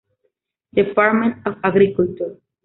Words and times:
Department 0.73 1.45
of 1.45 1.57
Agriculture". 1.63 2.35